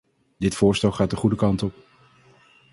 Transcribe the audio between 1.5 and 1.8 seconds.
op.